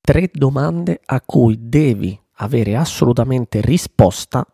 tre 0.00 0.30
domande 0.32 1.00
a 1.04 1.20
cui 1.20 1.56
devi 1.58 2.18
avere 2.36 2.76
assolutamente 2.76 3.60
risposta 3.60 4.46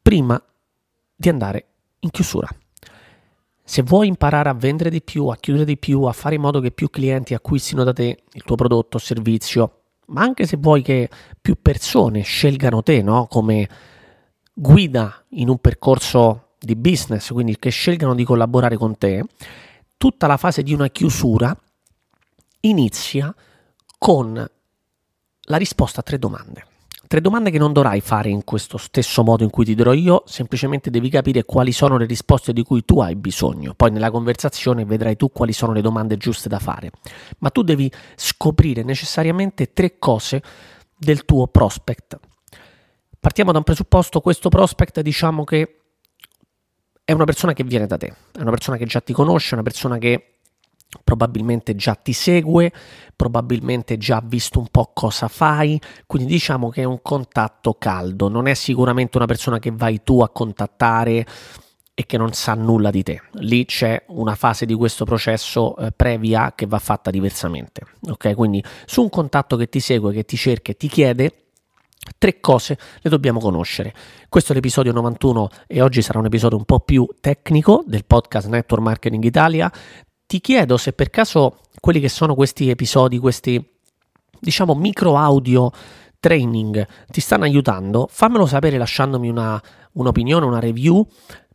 prima 0.00 0.40
di 1.14 1.28
andare 1.28 1.66
in 2.00 2.10
chiusura. 2.10 2.48
Se 3.68 3.82
vuoi 3.82 4.06
imparare 4.06 4.48
a 4.48 4.54
vendere 4.54 4.90
di 4.90 5.02
più, 5.02 5.26
a 5.26 5.36
chiudere 5.36 5.64
di 5.64 5.76
più, 5.76 6.02
a 6.02 6.12
fare 6.12 6.36
in 6.36 6.40
modo 6.40 6.60
che 6.60 6.70
più 6.70 6.88
clienti 6.88 7.34
acquistino 7.34 7.82
da 7.82 7.92
te 7.92 8.22
il 8.32 8.42
tuo 8.44 8.54
prodotto 8.54 8.96
o 8.98 9.00
servizio, 9.00 9.80
ma 10.06 10.22
anche 10.22 10.46
se 10.46 10.56
vuoi 10.56 10.82
che 10.82 11.10
più 11.40 11.56
persone 11.60 12.20
scelgano 12.20 12.82
te 12.82 13.02
no? 13.02 13.26
come 13.26 13.68
guida 14.52 15.24
in 15.30 15.48
un 15.48 15.58
percorso 15.58 16.50
di 16.60 16.76
business, 16.76 17.32
quindi 17.32 17.56
che 17.58 17.70
scelgano 17.70 18.14
di 18.14 18.24
collaborare 18.24 18.76
con 18.76 18.96
te, 18.96 19.24
tutta 19.96 20.28
la 20.28 20.36
fase 20.36 20.62
di 20.62 20.72
una 20.72 20.88
chiusura 20.88 21.56
inizia 22.60 23.34
con 23.98 24.48
la 25.46 25.56
risposta 25.56 26.00
a 26.00 26.02
tre 26.02 26.18
domande. 26.18 26.66
Tre 27.08 27.20
domande 27.20 27.50
che 27.50 27.58
non 27.58 27.72
dovrai 27.72 28.00
fare 28.00 28.30
in 28.30 28.42
questo 28.42 28.78
stesso 28.78 29.22
modo 29.22 29.44
in 29.44 29.50
cui 29.50 29.64
ti 29.64 29.76
dirò 29.76 29.92
io, 29.92 30.24
semplicemente 30.26 30.90
devi 30.90 31.08
capire 31.08 31.44
quali 31.44 31.70
sono 31.70 31.96
le 31.96 32.04
risposte 32.04 32.52
di 32.52 32.64
cui 32.64 32.84
tu 32.84 32.98
hai 32.98 33.14
bisogno. 33.14 33.74
Poi 33.74 33.92
nella 33.92 34.10
conversazione 34.10 34.84
vedrai 34.84 35.14
tu 35.14 35.30
quali 35.30 35.52
sono 35.52 35.72
le 35.72 35.82
domande 35.82 36.16
giuste 36.16 36.48
da 36.48 36.58
fare. 36.58 36.90
Ma 37.38 37.50
tu 37.50 37.62
devi 37.62 37.90
scoprire 38.16 38.82
necessariamente 38.82 39.72
tre 39.72 39.98
cose 40.00 40.42
del 40.98 41.24
tuo 41.24 41.46
prospect. 41.46 42.18
Partiamo 43.20 43.52
da 43.52 43.58
un 43.58 43.64
presupposto, 43.64 44.20
questo 44.20 44.48
prospect 44.48 45.00
diciamo 45.00 45.44
che 45.44 45.80
è 47.04 47.12
una 47.12 47.24
persona 47.24 47.52
che 47.52 47.62
viene 47.62 47.86
da 47.86 47.96
te, 47.96 48.14
è 48.32 48.40
una 48.40 48.50
persona 48.50 48.76
che 48.76 48.84
già 48.84 49.00
ti 49.00 49.12
conosce, 49.12 49.54
una 49.54 49.62
persona 49.62 49.96
che 49.98 50.35
probabilmente 51.02 51.74
già 51.74 51.94
ti 51.94 52.12
segue, 52.12 52.72
probabilmente 53.14 53.96
già 53.98 54.16
ha 54.16 54.24
visto 54.24 54.58
un 54.58 54.68
po' 54.70 54.90
cosa 54.94 55.28
fai, 55.28 55.80
quindi 56.06 56.32
diciamo 56.32 56.68
che 56.68 56.82
è 56.82 56.84
un 56.84 57.00
contatto 57.02 57.74
caldo, 57.74 58.28
non 58.28 58.46
è 58.46 58.54
sicuramente 58.54 59.16
una 59.16 59.26
persona 59.26 59.58
che 59.58 59.72
vai 59.72 60.02
tu 60.02 60.20
a 60.20 60.28
contattare 60.30 61.26
e 61.98 62.04
che 62.04 62.18
non 62.18 62.32
sa 62.32 62.54
nulla 62.54 62.90
di 62.90 63.02
te. 63.02 63.22
Lì 63.34 63.64
c'è 63.64 64.04
una 64.08 64.34
fase 64.34 64.66
di 64.66 64.74
questo 64.74 65.06
processo 65.06 65.76
eh, 65.78 65.92
previa 65.92 66.52
che 66.54 66.66
va 66.66 66.78
fatta 66.78 67.10
diversamente. 67.10 67.82
Ok, 68.08 68.34
quindi 68.34 68.62
su 68.84 69.00
un 69.00 69.08
contatto 69.08 69.56
che 69.56 69.68
ti 69.68 69.80
segue, 69.80 70.12
che 70.12 70.24
ti 70.24 70.36
cerca 70.36 70.72
e 70.72 70.76
ti 70.76 70.88
chiede 70.88 71.46
Tre 72.18 72.40
cose 72.40 72.78
le 73.00 73.10
dobbiamo 73.10 73.40
conoscere. 73.40 73.92
Questo 74.28 74.52
è 74.52 74.54
l'episodio 74.54 74.92
91 74.92 75.48
e 75.66 75.80
oggi 75.82 76.02
sarà 76.02 76.18
un 76.18 76.26
episodio 76.26 76.56
un 76.56 76.64
po' 76.64 76.80
più 76.80 77.06
tecnico 77.20 77.82
del 77.86 78.04
podcast 78.04 78.48
Network 78.48 78.82
Marketing 78.82 79.24
Italia 79.24 79.70
ti 80.26 80.40
chiedo 80.40 80.76
se 80.76 80.92
per 80.92 81.10
caso 81.10 81.60
quelli 81.80 82.00
che 82.00 82.08
sono 82.08 82.34
questi 82.34 82.68
episodi, 82.68 83.18
questi 83.18 83.64
diciamo 84.38 84.74
micro 84.74 85.16
audio 85.16 85.70
training 86.18 86.86
ti 87.08 87.20
stanno 87.20 87.44
aiutando, 87.44 88.08
fammelo 88.10 88.46
sapere 88.46 88.78
lasciandomi 88.78 89.28
una, 89.28 89.62
un'opinione, 89.92 90.44
una 90.44 90.58
review, 90.58 91.06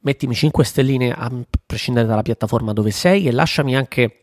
mettimi 0.01 0.33
5 0.33 0.63
stelline 0.63 1.11
a 1.11 1.29
prescindere 1.65 2.07
dalla 2.07 2.21
piattaforma 2.21 2.73
dove 2.73 2.91
sei 2.91 3.27
e 3.27 3.31
lasciami 3.31 3.75
anche 3.75 4.21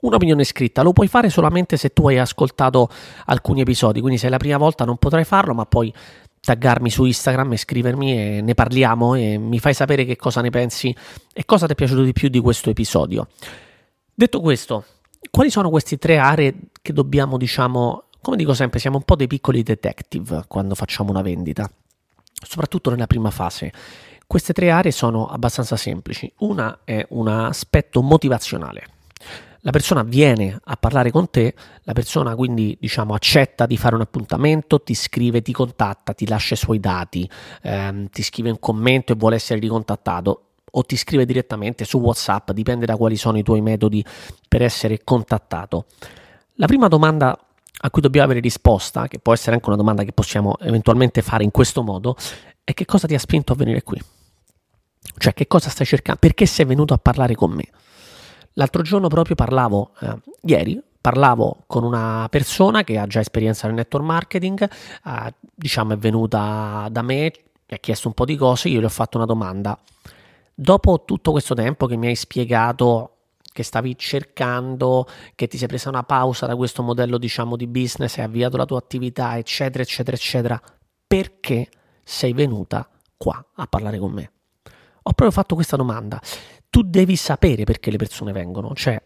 un'opinione 0.00 0.44
scritta. 0.44 0.82
Lo 0.82 0.92
puoi 0.92 1.08
fare 1.08 1.28
solamente 1.28 1.76
se 1.76 1.90
tu 1.90 2.08
hai 2.08 2.18
ascoltato 2.18 2.88
alcuni 3.26 3.60
episodi, 3.62 4.00
quindi 4.00 4.18
se 4.18 4.28
è 4.28 4.30
la 4.30 4.36
prima 4.36 4.56
volta 4.56 4.84
non 4.84 4.96
potrai 4.96 5.24
farlo, 5.24 5.54
ma 5.54 5.66
poi 5.66 5.92
taggarmi 6.40 6.90
su 6.90 7.04
Instagram 7.04 7.52
e 7.52 7.56
scrivermi 7.56 8.12
e 8.12 8.40
ne 8.40 8.54
parliamo 8.54 9.14
e 9.14 9.38
mi 9.38 9.60
fai 9.60 9.74
sapere 9.74 10.04
che 10.04 10.16
cosa 10.16 10.40
ne 10.40 10.50
pensi 10.50 10.94
e 11.32 11.44
cosa 11.44 11.66
ti 11.66 11.72
è 11.72 11.74
piaciuto 11.76 12.02
di 12.02 12.12
più 12.12 12.28
di 12.28 12.40
questo 12.40 12.70
episodio. 12.70 13.28
Detto 14.14 14.40
questo, 14.40 14.84
quali 15.30 15.50
sono 15.50 15.70
queste 15.70 15.96
tre 15.96 16.18
aree 16.18 16.54
che 16.82 16.92
dobbiamo, 16.92 17.38
diciamo, 17.38 18.04
come 18.20 18.36
dico 18.36 18.52
sempre, 18.52 18.78
siamo 18.78 18.98
un 18.98 19.04
po' 19.04 19.16
dei 19.16 19.26
piccoli 19.26 19.62
detective 19.62 20.44
quando 20.48 20.74
facciamo 20.74 21.10
una 21.10 21.22
vendita, 21.22 21.70
soprattutto 22.44 22.90
nella 22.90 23.06
prima 23.06 23.30
fase. 23.30 23.72
Queste 24.26 24.52
tre 24.52 24.70
aree 24.70 24.92
sono 24.92 25.26
abbastanza 25.28 25.76
semplici. 25.76 26.30
Una 26.38 26.80
è 26.84 27.04
un 27.10 27.28
aspetto 27.28 28.02
motivazionale. 28.02 28.86
La 29.60 29.70
persona 29.70 30.02
viene 30.02 30.58
a 30.62 30.76
parlare 30.76 31.10
con 31.10 31.30
te, 31.30 31.54
la 31.82 31.92
persona 31.92 32.34
quindi 32.34 32.76
diciamo 32.80 33.14
accetta 33.14 33.64
di 33.64 33.76
fare 33.76 33.94
un 33.94 34.00
appuntamento, 34.02 34.82
ti 34.82 34.94
scrive, 34.94 35.40
ti 35.40 35.52
contatta, 35.52 36.14
ti 36.14 36.26
lascia 36.26 36.54
i 36.54 36.58
suoi 36.58 36.80
dati, 36.80 37.28
ehm, 37.62 38.08
ti 38.08 38.22
scrive 38.22 38.50
un 38.50 38.58
commento 38.58 39.12
e 39.12 39.16
vuole 39.16 39.36
essere 39.36 39.60
ricontattato 39.60 40.51
o 40.74 40.82
ti 40.84 40.96
scrive 40.96 41.24
direttamente 41.24 41.84
su 41.84 41.98
WhatsApp, 41.98 42.50
dipende 42.52 42.86
da 42.86 42.96
quali 42.96 43.16
sono 43.16 43.38
i 43.38 43.42
tuoi 43.42 43.60
metodi 43.60 44.04
per 44.48 44.62
essere 44.62 45.00
contattato. 45.04 45.86
La 46.54 46.66
prima 46.66 46.88
domanda 46.88 47.38
a 47.84 47.90
cui 47.90 48.00
dobbiamo 48.00 48.26
avere 48.26 48.40
risposta, 48.40 49.08
che 49.08 49.18
può 49.18 49.32
essere 49.32 49.54
anche 49.54 49.68
una 49.68 49.76
domanda 49.76 50.04
che 50.04 50.12
possiamo 50.12 50.56
eventualmente 50.60 51.20
fare 51.20 51.42
in 51.42 51.50
questo 51.50 51.82
modo, 51.82 52.16
è 52.62 52.74
che 52.74 52.84
cosa 52.84 53.06
ti 53.06 53.14
ha 53.14 53.18
spinto 53.18 53.52
a 53.52 53.56
venire 53.56 53.82
qui? 53.82 54.00
Cioè, 55.18 55.34
che 55.34 55.46
cosa 55.46 55.68
stai 55.68 55.84
cercando? 55.84 56.20
Perché 56.20 56.46
sei 56.46 56.64
venuto 56.64 56.94
a 56.94 56.98
parlare 56.98 57.34
con 57.34 57.50
me? 57.50 57.68
L'altro 58.54 58.82
giorno 58.82 59.08
proprio 59.08 59.34
parlavo, 59.34 59.92
eh, 60.00 60.16
ieri, 60.42 60.80
parlavo 61.00 61.64
con 61.66 61.82
una 61.82 62.28
persona 62.30 62.84
che 62.84 62.98
ha 62.98 63.06
già 63.06 63.20
esperienza 63.20 63.66
nel 63.66 63.76
network 63.76 64.04
marketing, 64.04 64.62
eh, 64.62 65.34
diciamo 65.54 65.94
è 65.94 65.96
venuta 65.96 66.86
da 66.90 67.02
me, 67.02 67.32
mi 67.66 67.74
ha 67.74 67.78
chiesto 67.78 68.06
un 68.06 68.14
po' 68.14 68.24
di 68.24 68.36
cose, 68.36 68.68
io 68.68 68.80
gli 68.80 68.84
ho 68.84 68.88
fatto 68.88 69.16
una 69.16 69.26
domanda 69.26 69.76
dopo 70.54 71.04
tutto 71.04 71.30
questo 71.32 71.54
tempo 71.54 71.86
che 71.86 71.96
mi 71.96 72.06
hai 72.08 72.16
spiegato 72.16 73.12
che 73.52 73.62
stavi 73.62 73.96
cercando, 73.98 75.06
che 75.34 75.46
ti 75.46 75.58
sei 75.58 75.68
presa 75.68 75.90
una 75.90 76.04
pausa 76.04 76.46
da 76.46 76.56
questo 76.56 76.82
modello, 76.82 77.18
diciamo, 77.18 77.56
di 77.56 77.66
business, 77.66 78.16
hai 78.16 78.24
avviato 78.24 78.56
la 78.56 78.64
tua 78.64 78.78
attività, 78.78 79.36
eccetera, 79.36 79.82
eccetera, 79.82 80.16
eccetera, 80.16 80.62
perché 81.06 81.68
sei 82.02 82.32
venuta 82.32 82.88
qua 83.16 83.44
a 83.54 83.66
parlare 83.66 83.98
con 83.98 84.12
me? 84.12 84.32
Ho 84.64 85.12
proprio 85.12 85.30
fatto 85.30 85.54
questa 85.54 85.76
domanda. 85.76 86.20
Tu 86.70 86.82
devi 86.82 87.16
sapere 87.16 87.64
perché 87.64 87.90
le 87.90 87.98
persone 87.98 88.32
vengono, 88.32 88.74
cioè 88.74 89.00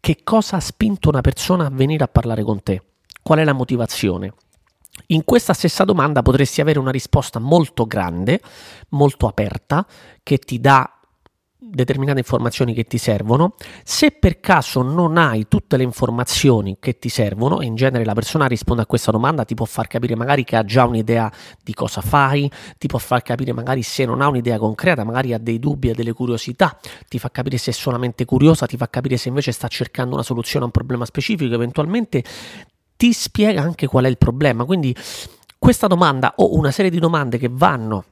che 0.00 0.18
cosa 0.24 0.56
ha 0.56 0.60
spinto 0.60 1.08
una 1.08 1.20
persona 1.20 1.66
a 1.66 1.70
venire 1.70 2.02
a 2.02 2.08
parlare 2.08 2.42
con 2.42 2.60
te? 2.62 2.82
Qual 3.22 3.38
è 3.38 3.44
la 3.44 3.52
motivazione? 3.52 4.34
In 5.06 5.24
questa 5.24 5.52
stessa 5.52 5.84
domanda 5.84 6.22
potresti 6.22 6.60
avere 6.60 6.78
una 6.78 6.90
risposta 6.90 7.38
molto 7.38 7.86
grande, 7.86 8.40
molto 8.90 9.26
aperta, 9.26 9.86
che 10.22 10.38
ti 10.38 10.60
dà 10.60 10.98
determinate 11.64 12.18
informazioni 12.18 12.74
che 12.74 12.84
ti 12.84 12.98
servono. 12.98 13.54
Se 13.84 14.10
per 14.10 14.40
caso 14.40 14.82
non 14.82 15.16
hai 15.16 15.46
tutte 15.48 15.76
le 15.76 15.82
informazioni 15.82 16.76
che 16.80 16.98
ti 16.98 17.08
servono, 17.08 17.60
e 17.60 17.66
in 17.66 17.74
genere 17.74 18.04
la 18.04 18.14
persona 18.14 18.46
risponde 18.46 18.82
a 18.82 18.86
questa 18.86 19.10
domanda, 19.10 19.44
ti 19.44 19.54
può 19.54 19.64
far 19.64 19.86
capire 19.86 20.14
magari 20.14 20.44
che 20.44 20.56
ha 20.56 20.64
già 20.64 20.84
un'idea 20.84 21.30
di 21.62 21.72
cosa 21.72 22.00
fai, 22.00 22.50
ti 22.78 22.86
può 22.86 22.98
far 22.98 23.22
capire 23.22 23.52
magari 23.52 23.82
se 23.82 24.04
non 24.04 24.20
ha 24.20 24.28
un'idea 24.28 24.58
concreta, 24.58 25.04
magari 25.04 25.32
ha 25.32 25.38
dei 25.38 25.58
dubbi, 25.58 25.90
ha 25.90 25.94
delle 25.94 26.12
curiosità, 26.12 26.78
ti 27.08 27.18
fa 27.18 27.30
capire 27.30 27.58
se 27.58 27.70
è 27.70 27.74
solamente 27.74 28.24
curiosa, 28.24 28.66
ti 28.66 28.76
fa 28.76 28.88
capire 28.88 29.16
se 29.16 29.28
invece 29.28 29.52
sta 29.52 29.68
cercando 29.68 30.14
una 30.14 30.22
soluzione 30.22 30.64
a 30.64 30.66
un 30.66 30.72
problema 30.72 31.04
specifico, 31.04 31.54
eventualmente 31.54 32.24
ti 33.02 33.12
spiega 33.12 33.60
anche 33.60 33.88
qual 33.88 34.04
è 34.04 34.08
il 34.08 34.16
problema. 34.16 34.64
Quindi 34.64 34.94
questa 35.58 35.88
domanda 35.88 36.34
o 36.36 36.56
una 36.56 36.70
serie 36.70 36.88
di 36.88 37.00
domande 37.00 37.36
che 37.36 37.48
vanno 37.50 38.04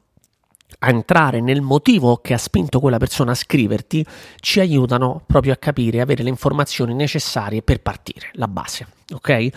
a 0.81 0.89
entrare 0.89 1.41
nel 1.41 1.61
motivo 1.61 2.17
che 2.17 2.35
ha 2.35 2.39
spinto 2.39 2.81
quella 2.81 2.99
persona 2.99 3.31
a 3.31 3.37
scriverti 3.37 4.05
ci 4.41 4.59
aiutano 4.59 5.23
proprio 5.25 5.53
a 5.53 5.57
capire 5.57 6.01
avere 6.01 6.25
le 6.25 6.29
informazioni 6.29 6.93
necessarie 6.93 7.63
per 7.63 7.81
partire, 7.83 8.31
la 8.33 8.49
base, 8.49 8.89
ok? 9.13 9.49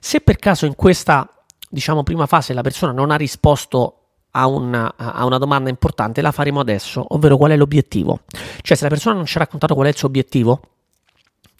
Se 0.00 0.22
per 0.22 0.38
caso 0.38 0.64
in 0.64 0.74
questa, 0.74 1.28
diciamo, 1.68 2.02
prima 2.02 2.24
fase 2.24 2.54
la 2.54 2.62
persona 2.62 2.92
non 2.92 3.10
ha 3.10 3.16
risposto 3.16 3.94
a 4.30 4.46
una, 4.46 4.94
a 4.96 5.26
una, 5.26 5.36
domanda 5.36 5.68
importante, 5.68 6.22
la 6.22 6.32
faremo 6.32 6.60
adesso, 6.60 7.04
ovvero 7.08 7.36
qual 7.36 7.50
è 7.50 7.56
l'obiettivo. 7.58 8.20
Cioè, 8.62 8.74
se 8.74 8.84
la 8.84 8.90
persona 8.90 9.16
non 9.16 9.26
ci 9.26 9.36
ha 9.36 9.40
raccontato 9.40 9.74
qual 9.74 9.86
è 9.86 9.90
il 9.90 9.96
suo 9.96 10.08
obiettivo, 10.08 10.60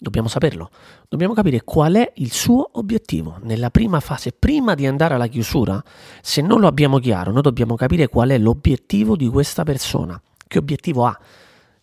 Dobbiamo 0.01 0.29
saperlo, 0.29 0.69
dobbiamo 1.09 1.33
capire 1.33 1.61
qual 1.65 1.95
è 1.95 2.13
il 2.15 2.31
suo 2.31 2.69
obiettivo. 2.73 3.37
Nella 3.41 3.69
prima 3.69 3.99
fase, 3.99 4.31
prima 4.31 4.73
di 4.73 4.87
andare 4.87 5.15
alla 5.15 5.27
chiusura. 5.27 5.83
Se 6.21 6.41
non 6.41 6.61
lo 6.61 6.67
abbiamo 6.67 6.99
chiaro, 6.99 7.33
noi 7.33 7.41
dobbiamo 7.41 7.75
capire 7.75 8.07
qual 8.07 8.29
è 8.29 8.37
l'obiettivo 8.37 9.17
di 9.17 9.27
questa 9.27 9.63
persona, 9.63 10.19
che 10.47 10.57
obiettivo 10.57 11.05
ha, 11.05 11.19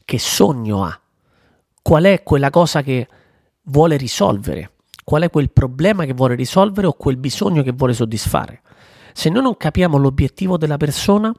che 0.02 0.18
sogno 0.18 0.84
ha, 0.84 0.98
qual 1.82 2.04
è 2.04 2.22
quella 2.22 2.48
cosa 2.48 2.82
che 2.82 3.06
vuole 3.64 3.98
risolvere, 3.98 4.70
qual 5.04 5.22
è 5.22 5.30
quel 5.30 5.50
problema 5.50 6.06
che 6.06 6.14
vuole 6.14 6.36
risolvere 6.36 6.86
o 6.86 6.94
quel 6.94 7.18
bisogno 7.18 7.62
che 7.62 7.72
vuole 7.72 7.92
soddisfare. 7.92 8.62
Se 9.12 9.28
noi 9.28 9.42
non 9.42 9.58
capiamo 9.58 9.98
l'obiettivo 9.98 10.56
della 10.56 10.78
persona, 10.78 11.34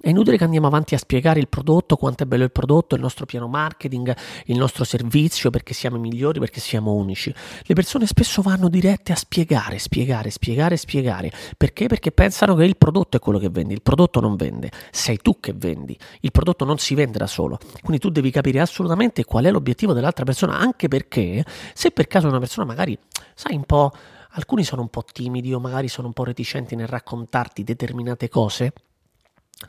è 0.00 0.08
inutile 0.08 0.36
che 0.36 0.44
andiamo 0.44 0.66
avanti 0.66 0.94
a 0.94 0.98
spiegare 0.98 1.40
il 1.40 1.48
prodotto, 1.48 1.96
quanto 1.96 2.24
è 2.24 2.26
bello 2.26 2.44
il 2.44 2.50
prodotto, 2.50 2.94
il 2.94 3.00
nostro 3.00 3.26
piano 3.26 3.48
marketing, 3.48 4.14
il 4.46 4.56
nostro 4.56 4.84
servizio, 4.84 5.50
perché 5.50 5.74
siamo 5.74 5.96
i 5.96 6.00
migliori, 6.00 6.38
perché 6.40 6.60
siamo 6.60 6.92
unici. 6.92 7.34
Le 7.62 7.74
persone 7.74 8.06
spesso 8.06 8.42
vanno 8.42 8.68
dirette 8.68 9.12
a 9.12 9.16
spiegare, 9.16 9.78
spiegare, 9.78 10.30
spiegare, 10.30 10.76
spiegare. 10.76 11.32
Perché? 11.56 11.86
Perché 11.86 12.12
pensano 12.12 12.54
che 12.54 12.64
il 12.64 12.76
prodotto 12.76 13.16
è 13.16 13.20
quello 13.20 13.38
che 13.38 13.48
vendi. 13.48 13.74
Il 13.74 13.82
prodotto 13.82 14.20
non 14.20 14.36
vende, 14.36 14.70
sei 14.90 15.18
tu 15.18 15.38
che 15.40 15.52
vendi. 15.54 15.96
Il 16.20 16.30
prodotto 16.32 16.64
non 16.64 16.78
si 16.78 16.94
vende 16.94 17.18
da 17.18 17.26
solo. 17.26 17.58
Quindi 17.80 17.98
tu 17.98 18.10
devi 18.10 18.30
capire 18.30 18.60
assolutamente 18.60 19.24
qual 19.24 19.44
è 19.44 19.50
l'obiettivo 19.50 19.92
dell'altra 19.92 20.24
persona, 20.24 20.58
anche 20.58 20.88
perché 20.88 21.44
se 21.72 21.90
per 21.90 22.06
caso 22.06 22.28
una 22.28 22.38
persona 22.38 22.66
magari, 22.66 22.98
sai, 23.34 23.54
un 23.54 23.64
po' 23.64 23.92
alcuni 24.36 24.64
sono 24.64 24.82
un 24.82 24.88
po' 24.88 25.04
timidi 25.04 25.52
o 25.52 25.60
magari 25.60 25.88
sono 25.88 26.08
un 26.08 26.12
po' 26.12 26.24
reticenti 26.24 26.74
nel 26.74 26.88
raccontarti 26.88 27.62
determinate 27.62 28.28
cose, 28.28 28.72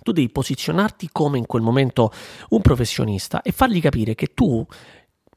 tu 0.02 0.12
devi 0.12 0.30
posizionarti 0.30 1.10
come 1.12 1.38
in 1.38 1.46
quel 1.46 1.62
momento 1.62 2.12
un 2.50 2.62
professionista 2.62 3.42
e 3.42 3.52
fargli 3.52 3.82
capire 3.82 4.16
che 4.16 4.34
tu 4.34 4.66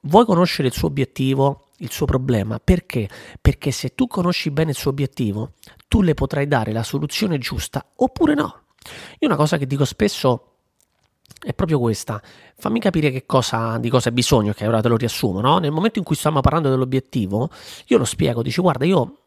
vuoi 0.03 0.25
conoscere 0.25 0.69
il 0.69 0.75
suo 0.75 0.89
obiettivo, 0.89 1.69
il 1.79 1.91
suo 1.91 2.06
problema. 2.06 2.61
Perché? 2.62 3.09
Perché 3.41 3.71
se 3.71 3.95
tu 3.95 4.06
conosci 4.06 4.50
bene 4.50 4.71
il 4.71 4.77
suo 4.77 4.91
obiettivo, 4.91 5.53
tu 5.87 6.03
le 6.03 6.15
potrai 6.15 6.47
dare 6.47 6.73
la 6.73 6.83
soluzione 6.83 7.39
giusta 7.39 7.85
oppure 7.97 8.35
no. 8.35 8.62
Io 9.19 9.29
una 9.29 9.37
cosa 9.37 9.59
che 9.59 9.67
dico 9.67 9.85
spesso 9.85 10.45
è 11.41 11.53
proprio 11.55 11.79
questa. 11.79 12.21
Fammi 12.56 12.81
capire 12.81 13.11
che 13.11 13.27
cosa, 13.27 13.79
di 13.79 13.89
cosa 13.91 14.09
hai 14.09 14.15
bisogno, 14.15 14.53
che 14.53 14.67
ora 14.67 14.81
te 14.81 14.89
lo 14.89 14.97
riassumo, 14.97 15.41
no? 15.41 15.59
Nel 15.59 15.71
momento 15.71 15.99
in 15.99 16.05
cui 16.05 16.17
stiamo 16.17 16.41
parlando 16.41 16.71
dell'obiettivo, 16.71 17.50
io 17.87 17.99
lo 17.99 18.05
spiego, 18.05 18.43
dici 18.43 18.61
guarda, 18.61 18.85
io 18.85 19.19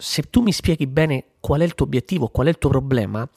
se 0.00 0.22
tu 0.30 0.42
mi 0.42 0.52
spieghi 0.52 0.86
bene 0.86 1.24
qual 1.40 1.60
è 1.60 1.64
il 1.64 1.74
tuo 1.74 1.86
obiettivo, 1.86 2.28
qual 2.28 2.46
è 2.46 2.50
il 2.50 2.58
tuo 2.58 2.70
problema, 2.70 3.28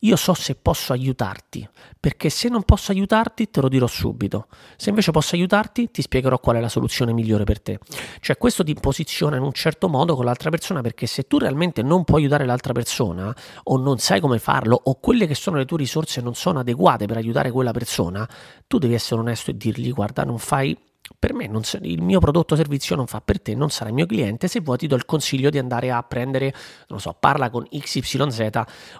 io 0.00 0.16
so 0.16 0.32
se 0.32 0.54
posso 0.54 0.94
aiutarti, 0.94 1.68
perché 2.00 2.30
se 2.30 2.48
non 2.48 2.62
posso 2.62 2.90
aiutarti 2.90 3.50
te 3.50 3.60
lo 3.60 3.68
dirò 3.68 3.86
subito, 3.86 4.46
se 4.76 4.88
invece 4.88 5.10
posso 5.10 5.34
aiutarti 5.34 5.90
ti 5.90 6.00
spiegherò 6.00 6.38
qual 6.38 6.56
è 6.56 6.60
la 6.60 6.70
soluzione 6.70 7.12
migliore 7.12 7.44
per 7.44 7.60
te. 7.60 7.78
Cioè 8.20 8.38
questo 8.38 8.64
ti 8.64 8.72
posiziona 8.74 9.36
in 9.36 9.42
un 9.42 9.52
certo 9.52 9.88
modo 9.88 10.16
con 10.16 10.24
l'altra 10.24 10.48
persona, 10.48 10.80
perché 10.80 11.06
se 11.06 11.24
tu 11.24 11.36
realmente 11.36 11.82
non 11.82 12.04
puoi 12.04 12.22
aiutare 12.22 12.46
l'altra 12.46 12.72
persona 12.72 13.34
o 13.64 13.76
non 13.76 13.98
sai 13.98 14.20
come 14.20 14.38
farlo 14.38 14.80
o 14.84 14.98
quelle 14.98 15.26
che 15.26 15.34
sono 15.34 15.58
le 15.58 15.66
tue 15.66 15.76
risorse 15.78 16.22
non 16.22 16.34
sono 16.34 16.60
adeguate 16.60 17.04
per 17.04 17.18
aiutare 17.18 17.50
quella 17.50 17.72
persona, 17.72 18.26
tu 18.66 18.78
devi 18.78 18.94
essere 18.94 19.20
onesto 19.20 19.50
e 19.50 19.56
dirgli 19.56 19.92
guarda 19.92 20.24
non 20.24 20.38
fai 20.38 20.76
per 21.18 21.34
me 21.34 21.46
non, 21.46 21.62
il 21.82 22.02
mio 22.02 22.18
prodotto 22.20 22.54
o 22.54 22.56
servizio 22.56 22.96
non 22.96 23.06
fa 23.06 23.20
per 23.20 23.40
te, 23.40 23.54
non 23.54 23.70
sarà 23.70 23.90
il 23.90 23.94
mio 23.94 24.06
cliente, 24.06 24.48
se 24.48 24.60
vuoi 24.60 24.78
ti 24.78 24.86
do 24.86 24.96
il 24.96 25.04
consiglio 25.04 25.50
di 25.50 25.58
andare 25.58 25.90
a 25.90 26.02
prendere, 26.02 26.52
non 26.88 27.00
so, 27.00 27.16
parla 27.18 27.50
con 27.50 27.66
XYZ 27.68 28.50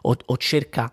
o, 0.03 0.17
o 0.25 0.37
cerca 0.37 0.93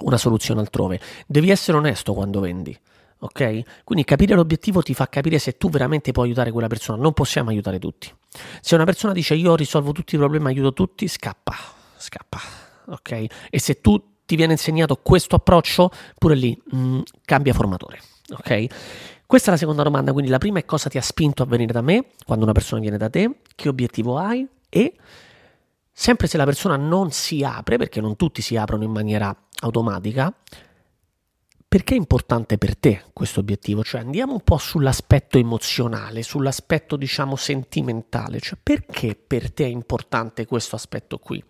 una 0.00 0.16
soluzione 0.16 0.60
altrove. 0.60 1.00
Devi 1.26 1.50
essere 1.50 1.76
onesto 1.76 2.14
quando 2.14 2.40
vendi. 2.40 2.78
Ok? 3.20 3.82
Quindi 3.82 4.04
capire 4.04 4.34
l'obiettivo 4.34 4.80
ti 4.80 4.94
fa 4.94 5.08
capire 5.08 5.40
se 5.40 5.56
tu 5.56 5.68
veramente 5.70 6.12
puoi 6.12 6.26
aiutare 6.26 6.52
quella 6.52 6.68
persona. 6.68 7.02
Non 7.02 7.12
possiamo 7.12 7.50
aiutare 7.50 7.78
tutti. 7.80 8.12
Se 8.60 8.74
una 8.76 8.84
persona 8.84 9.12
dice 9.12 9.34
io 9.34 9.56
risolvo 9.56 9.92
tutti 9.92 10.14
i 10.14 10.18
problemi, 10.18 10.46
aiuto 10.46 10.72
tutti, 10.72 11.08
scappa, 11.08 11.54
scappa. 11.96 12.38
Ok? 12.86 13.26
E 13.50 13.58
se 13.58 13.80
tu 13.80 14.00
ti 14.24 14.36
viene 14.36 14.52
insegnato 14.52 14.96
questo 14.96 15.34
approccio, 15.34 15.90
pure 16.16 16.36
lì 16.36 16.56
mh, 16.70 16.78
mm, 16.78 17.00
cambia 17.24 17.52
formatore. 17.52 17.98
Ok? 18.30 18.66
Questa 19.26 19.48
è 19.48 19.50
la 19.52 19.58
seconda 19.58 19.82
domanda, 19.82 20.12
quindi 20.12 20.30
la 20.30 20.38
prima 20.38 20.58
è 20.58 20.64
cosa 20.64 20.88
ti 20.88 20.96
ha 20.96 21.02
spinto 21.02 21.42
a 21.42 21.46
venire 21.46 21.72
da 21.72 21.82
me 21.82 22.12
quando 22.24 22.44
una 22.44 22.54
persona 22.54 22.80
viene 22.80 22.96
da 22.96 23.10
te, 23.10 23.40
che 23.54 23.68
obiettivo 23.68 24.16
hai 24.16 24.46
e 24.70 24.96
sempre 25.92 26.26
se 26.26 26.36
la 26.36 26.44
persona 26.44 26.76
non 26.76 27.10
si 27.10 27.44
apre, 27.44 27.76
perché 27.76 28.00
non 28.00 28.16
tutti 28.16 28.40
si 28.40 28.56
aprono 28.56 28.84
in 28.84 28.90
maniera 28.90 29.34
automatica, 29.60 30.34
perché 31.68 31.92
è 31.92 31.98
importante 31.98 32.56
per 32.56 32.78
te 32.78 33.04
questo 33.12 33.40
obiettivo? 33.40 33.84
Cioè 33.84 34.00
andiamo 34.00 34.32
un 34.32 34.40
po' 34.40 34.56
sull'aspetto 34.56 35.36
emozionale, 35.36 36.22
sull'aspetto 36.22 36.96
diciamo 36.96 37.36
sentimentale, 37.36 38.40
cioè 38.40 38.58
perché 38.62 39.14
per 39.14 39.52
te 39.52 39.64
è 39.64 39.68
importante 39.68 40.46
questo 40.46 40.76
aspetto 40.76 41.18
qui? 41.18 41.44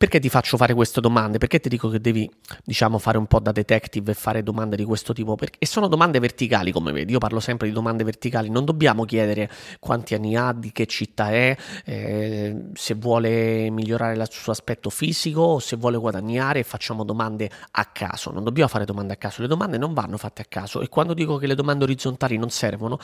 Perché 0.00 0.18
ti 0.18 0.30
faccio 0.30 0.56
fare 0.56 0.72
queste 0.72 1.02
domande? 1.02 1.36
Perché 1.36 1.60
ti 1.60 1.68
dico 1.68 1.90
che 1.90 2.00
devi, 2.00 2.26
diciamo, 2.64 2.96
fare 2.96 3.18
un 3.18 3.26
po' 3.26 3.38
da 3.38 3.52
detective 3.52 4.12
e 4.12 4.14
fare 4.14 4.42
domande 4.42 4.74
di 4.74 4.84
questo 4.84 5.12
tipo? 5.12 5.36
E 5.58 5.66
sono 5.66 5.88
domande 5.88 6.18
verticali, 6.18 6.72
come 6.72 6.90
vedi. 6.90 7.12
Io 7.12 7.18
parlo 7.18 7.38
sempre 7.38 7.68
di 7.68 7.74
domande 7.74 8.02
verticali. 8.02 8.48
Non 8.48 8.64
dobbiamo 8.64 9.04
chiedere 9.04 9.50
quanti 9.78 10.14
anni 10.14 10.36
ha, 10.36 10.54
di 10.54 10.72
che 10.72 10.86
città 10.86 11.32
è, 11.32 11.54
eh, 11.84 12.68
se 12.72 12.94
vuole 12.94 13.68
migliorare 13.68 14.14
il 14.14 14.26
suo 14.30 14.52
aspetto 14.52 14.88
fisico 14.88 15.42
o 15.42 15.58
se 15.58 15.76
vuole 15.76 15.98
guadagnare. 15.98 16.62
Facciamo 16.62 17.04
domande 17.04 17.50
a 17.72 17.84
caso. 17.84 18.30
Non 18.30 18.42
dobbiamo 18.42 18.70
fare 18.70 18.86
domande 18.86 19.12
a 19.12 19.16
caso. 19.16 19.42
Le 19.42 19.48
domande 19.48 19.76
non 19.76 19.92
vanno 19.92 20.16
fatte 20.16 20.40
a 20.40 20.46
caso. 20.48 20.80
E 20.80 20.88
quando 20.88 21.12
dico 21.12 21.36
che 21.36 21.46
le 21.46 21.54
domande 21.54 21.84
orizzontali 21.84 22.38
non 22.38 22.48
servono, 22.48 22.98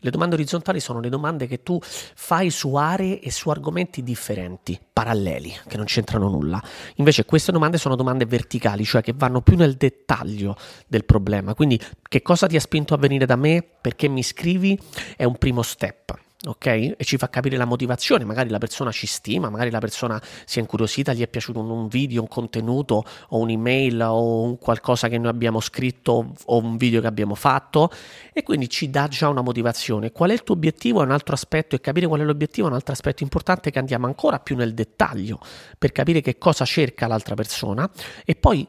le 0.00 0.10
domande 0.10 0.34
orizzontali 0.34 0.80
sono 0.80 0.98
le 0.98 1.10
domande 1.10 1.46
che 1.46 1.62
tu 1.62 1.78
fai 1.80 2.50
su 2.50 2.74
aree 2.74 3.20
e 3.20 3.30
su 3.30 3.50
argomenti 3.50 4.02
differenti, 4.02 4.80
paralleli, 4.92 5.54
che 5.68 5.76
non 5.76 5.86
c'entrano 5.86 6.28
nulla 6.28 6.38
nulla. 6.40 6.62
Invece 6.96 7.24
queste 7.24 7.52
domande 7.52 7.76
sono 7.76 7.94
domande 7.94 8.24
verticali, 8.24 8.84
cioè 8.84 9.02
che 9.02 9.12
vanno 9.14 9.42
più 9.42 9.56
nel 9.56 9.74
dettaglio 9.74 10.56
del 10.86 11.04
problema. 11.04 11.54
Quindi 11.54 11.80
che 12.08 12.22
cosa 12.22 12.46
ti 12.46 12.56
ha 12.56 12.60
spinto 12.60 12.94
a 12.94 12.98
venire 12.98 13.26
da 13.26 13.36
me? 13.36 13.64
Perché 13.80 14.08
mi 14.08 14.22
scrivi? 14.22 14.78
È 15.16 15.24
un 15.24 15.36
primo 15.36 15.62
step 15.62 16.28
ok? 16.46 16.66
E 16.66 16.96
ci 17.00 17.16
fa 17.16 17.28
capire 17.28 17.56
la 17.56 17.64
motivazione, 17.64 18.24
magari 18.24 18.48
la 18.48 18.58
persona 18.58 18.90
ci 18.90 19.06
stima, 19.06 19.50
magari 19.50 19.70
la 19.70 19.78
persona 19.78 20.20
si 20.44 20.58
è 20.58 20.62
incuriosita, 20.62 21.12
gli 21.12 21.22
è 21.22 21.28
piaciuto 21.28 21.60
un, 21.60 21.88
video, 21.88 22.22
un 22.22 22.28
contenuto 22.28 23.04
o 23.28 23.38
un'email 23.38 24.00
o 24.02 24.42
un 24.42 24.58
qualcosa 24.58 25.08
che 25.08 25.18
noi 25.18 25.28
abbiamo 25.28 25.60
scritto 25.60 26.34
o 26.44 26.58
un 26.58 26.76
video 26.76 27.00
che 27.00 27.06
abbiamo 27.06 27.34
fatto 27.34 27.90
e 28.32 28.42
quindi 28.42 28.68
ci 28.68 28.88
dà 28.90 29.08
già 29.08 29.28
una 29.28 29.42
motivazione. 29.42 30.12
Qual 30.12 30.30
è 30.30 30.32
il 30.32 30.42
tuo 30.42 30.54
obiettivo 30.54 31.02
è 31.02 31.04
un 31.04 31.10
altro 31.10 31.34
aspetto 31.34 31.74
e 31.74 31.80
capire 31.80 32.06
qual 32.06 32.20
è 32.20 32.24
l'obiettivo 32.24 32.66
è 32.66 32.70
un 32.70 32.76
altro 32.76 32.92
aspetto 32.92 33.22
importante 33.22 33.70
che 33.70 33.78
andiamo 33.78 34.06
ancora 34.06 34.38
più 34.38 34.56
nel 34.56 34.72
dettaglio 34.72 35.40
per 35.78 35.92
capire 35.92 36.20
che 36.20 36.38
cosa 36.38 36.64
cerca 36.64 37.06
l'altra 37.06 37.34
persona 37.34 37.90
e 38.24 38.34
poi 38.34 38.66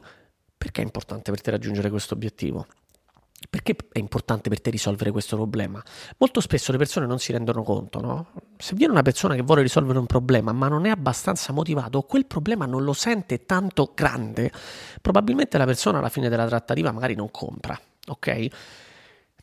perché 0.56 0.80
è 0.80 0.84
importante 0.84 1.30
per 1.30 1.40
te 1.40 1.50
raggiungere 1.50 1.90
questo 1.90 2.14
obiettivo. 2.14 2.66
Perché 3.48 3.76
è 3.92 3.98
importante 3.98 4.48
per 4.48 4.60
te 4.60 4.70
risolvere 4.70 5.10
questo 5.10 5.36
problema? 5.36 5.82
Molto 6.18 6.40
spesso 6.40 6.72
le 6.72 6.78
persone 6.78 7.06
non 7.06 7.18
si 7.18 7.32
rendono 7.32 7.62
conto, 7.62 8.00
no? 8.00 8.26
Se 8.56 8.74
viene 8.74 8.92
una 8.92 9.02
persona 9.02 9.34
che 9.34 9.42
vuole 9.42 9.62
risolvere 9.62 9.98
un 9.98 10.06
problema 10.06 10.52
ma 10.52 10.68
non 10.68 10.86
è 10.86 10.90
abbastanza 10.90 11.52
motivato 11.52 12.02
quel 12.02 12.26
problema 12.26 12.66
non 12.66 12.84
lo 12.84 12.92
sente 12.92 13.44
tanto 13.44 13.92
grande, 13.94 14.50
probabilmente 15.00 15.58
la 15.58 15.66
persona 15.66 15.98
alla 15.98 16.08
fine 16.08 16.28
della 16.28 16.46
trattativa 16.46 16.92
magari 16.92 17.14
non 17.14 17.30
compra, 17.30 17.78
ok? 18.06 18.46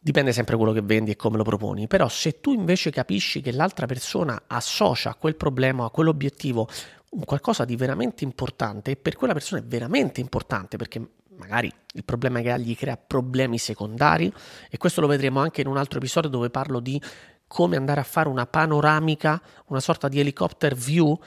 Dipende 0.02 0.31
sempre 0.31 0.56
quello 0.56 0.72
che 0.72 0.81
vendi 0.81 1.12
e 1.12 1.16
come 1.16 1.36
lo 1.36 1.44
proponi, 1.44 1.88
però 1.88 2.07
se 2.07 2.40
tu 2.40 2.54
invece 2.54 2.90
capisci 2.90 3.42
che 3.42 3.52
l'altra 3.52 3.86
persona 3.86 4.44
associa 4.48 5.10
a 5.10 5.16
quel 5.16 5.36
problema, 5.36 5.86
a 5.86 5.90
quell'obiettivo, 5.90 6.68
un 7.12 7.25
qualcosa 7.25 7.66
di 7.66 7.75
veramente 7.75 8.24
importante 8.24 8.92
e 8.92 8.95
per 8.95 9.16
quella 9.16 9.34
persona 9.34 9.62
è 9.62 9.63
veramente 9.66 10.22
importante 10.22 10.78
perché 10.78 11.06
magari 11.40 11.72
il 11.94 12.04
problema 12.04 12.42
che 12.42 12.52
ha 12.52 12.58
gli 12.58 12.76
crea 12.76 12.98
problemi 12.98 13.58
secondari 13.58 14.32
e 14.70 14.78
questo 14.78 15.02
lo 15.02 15.08
vedremo 15.08 15.40
anche 15.40 15.62
in 15.62 15.68
un 15.68 15.78
altro 15.78 15.98
episodio 15.98 16.30
dove 16.30 16.50
parlo 16.50 16.80
di 16.80 17.02
come 17.48 17.78
andare 17.78 18.00
a 18.00 18.04
fare 18.04 18.30
una 18.30 18.46
panoramica, 18.46 19.42
una 19.68 19.80
sorta 19.80 20.08
di 20.08 20.20
helicopter 20.20 20.76
view 20.76 21.20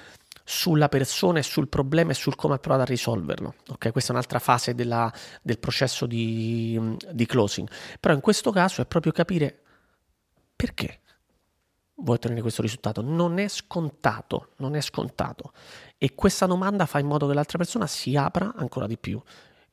sulla 0.44 0.88
persona 0.88 1.40
e 1.40 1.42
sul 1.42 1.68
problema 1.68 2.12
e 2.12 2.14
sul 2.14 2.36
come 2.36 2.54
ha 2.54 2.58
provato 2.58 2.82
a 2.82 2.86
risolverlo. 2.86 3.54
Ok, 3.70 3.90
questa 3.90 4.10
è 4.10 4.14
un'altra 4.14 4.38
fase 4.38 4.74
della, 4.74 5.12
del 5.42 5.58
processo 5.58 6.06
di, 6.06 6.96
di 7.10 7.26
closing. 7.26 7.68
Però 7.98 8.14
in 8.14 8.20
questo 8.20 8.52
caso 8.52 8.82
è 8.82 8.86
proprio 8.86 9.10
capire 9.12 9.62
perché 10.54 11.00
vuoi 11.96 12.16
ottenere 12.16 12.40
questo 12.40 12.62
risultato. 12.62 13.02
Non 13.02 13.38
è 13.38 13.48
scontato, 13.48 14.50
non 14.58 14.76
è 14.76 14.80
scontato. 14.80 15.52
E 15.98 16.14
questa 16.14 16.46
domanda 16.46 16.86
fa 16.86 17.00
in 17.00 17.06
modo 17.06 17.26
che 17.26 17.34
l'altra 17.34 17.58
persona 17.58 17.86
si 17.86 18.16
apra 18.16 18.52
ancora 18.54 18.86
di 18.86 18.98
più 18.98 19.20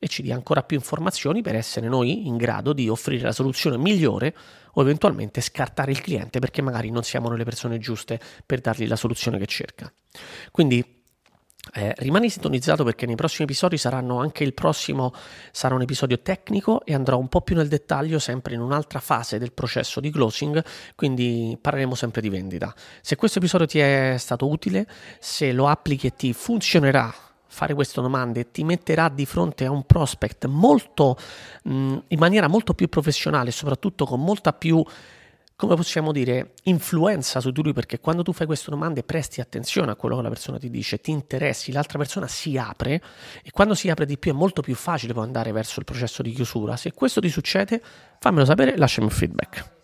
e 0.02 0.08
ci 0.08 0.22
dia 0.22 0.34
ancora 0.34 0.62
più 0.62 0.78
informazioni 0.78 1.42
per 1.42 1.54
essere 1.54 1.86
noi 1.86 2.26
in 2.26 2.38
grado 2.38 2.72
di 2.72 2.88
offrire 2.88 3.24
la 3.24 3.32
soluzione 3.32 3.76
migliore 3.76 4.34
o 4.72 4.82
eventualmente 4.82 5.42
scartare 5.42 5.90
il 5.90 6.00
cliente 6.00 6.38
perché 6.38 6.62
magari 6.62 6.90
non 6.90 7.02
siamo 7.04 7.28
noi 7.28 7.36
le 7.36 7.44
persone 7.44 7.78
giuste 7.78 8.18
per 8.46 8.60
dargli 8.60 8.88
la 8.88 8.96
soluzione 8.96 9.38
che 9.38 9.46
cerca. 9.46 9.92
Quindi 10.50 10.98
eh, 11.74 11.94
rimani 11.98 12.30
sintonizzato 12.30 12.82
perché 12.82 13.04
nei 13.04 13.14
prossimi 13.14 13.44
episodi 13.44 13.76
saranno 13.76 14.18
anche 14.18 14.42
il 14.42 14.54
prossimo 14.54 15.12
sarà 15.52 15.74
un 15.74 15.82
episodio 15.82 16.18
tecnico 16.20 16.82
e 16.86 16.94
andrò 16.94 17.18
un 17.18 17.28
po' 17.28 17.42
più 17.42 17.54
nel 17.54 17.68
dettaglio 17.68 18.18
sempre 18.18 18.54
in 18.54 18.60
un'altra 18.60 18.98
fase 18.98 19.38
del 19.38 19.52
processo 19.52 20.00
di 20.00 20.10
closing 20.10 20.64
quindi 20.96 21.58
parleremo 21.60 21.94
sempre 21.94 22.22
di 22.22 22.30
vendita 22.30 22.74
se 23.02 23.14
questo 23.16 23.38
episodio 23.38 23.66
ti 23.66 23.78
è 23.78 24.16
stato 24.18 24.48
utile 24.48 24.88
se 25.18 25.52
lo 25.52 25.68
applichi 25.68 26.06
e 26.06 26.14
ti 26.16 26.32
funzionerà 26.32 27.12
fare 27.50 27.74
queste 27.74 28.00
domande 28.00 28.50
ti 28.50 28.64
metterà 28.64 29.08
di 29.08 29.26
fronte 29.26 29.64
a 29.66 29.70
un 29.70 29.84
prospect 29.84 30.46
molto 30.46 31.16
mh, 31.64 31.96
in 32.08 32.18
maniera 32.18 32.48
molto 32.48 32.74
più 32.74 32.88
professionale 32.88 33.50
soprattutto 33.50 34.06
con 34.06 34.22
molta 34.22 34.52
più 34.52 34.82
come 35.60 35.74
possiamo 35.74 36.10
dire, 36.10 36.54
influenza 36.62 37.38
su 37.38 37.50
di 37.50 37.62
lui 37.62 37.74
perché 37.74 38.00
quando 38.00 38.22
tu 38.22 38.32
fai 38.32 38.46
queste 38.46 38.70
domande 38.70 39.02
presti 39.02 39.42
attenzione 39.42 39.90
a 39.90 39.94
quello 39.94 40.16
che 40.16 40.22
la 40.22 40.30
persona 40.30 40.56
ti 40.56 40.70
dice, 40.70 41.02
ti 41.02 41.10
interessi, 41.10 41.70
l'altra 41.70 41.98
persona 41.98 42.26
si 42.26 42.56
apre 42.56 43.02
e 43.42 43.50
quando 43.50 43.74
si 43.74 43.90
apre 43.90 44.06
di 44.06 44.16
più 44.16 44.30
è 44.30 44.34
molto 44.34 44.62
più 44.62 44.74
facile 44.74 45.12
poi 45.12 45.24
andare 45.24 45.52
verso 45.52 45.78
il 45.78 45.84
processo 45.84 46.22
di 46.22 46.32
chiusura. 46.32 46.78
Se 46.78 46.94
questo 46.94 47.20
ti 47.20 47.28
succede, 47.28 47.82
fammelo 48.18 48.46
sapere, 48.46 48.74
lasciami 48.78 49.06
un 49.08 49.12
feedback. 49.12 49.78